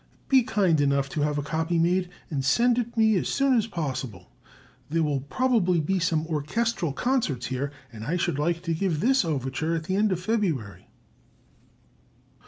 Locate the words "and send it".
2.31-2.97